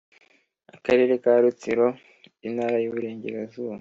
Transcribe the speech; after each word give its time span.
Akarere 0.75 1.13
ka 1.23 1.33
Rutsiro 1.43 1.87
Intara 2.47 2.75
y 2.79 2.85
Iburengerazuba 2.87 3.69